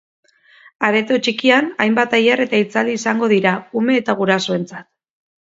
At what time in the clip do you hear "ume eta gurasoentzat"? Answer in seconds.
3.83-4.91